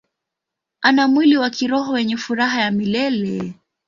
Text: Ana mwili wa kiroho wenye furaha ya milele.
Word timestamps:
Ana 0.81 1.07
mwili 1.07 1.37
wa 1.37 1.49
kiroho 1.49 1.91
wenye 1.93 2.17
furaha 2.17 2.61
ya 2.61 2.71
milele. 2.71 3.53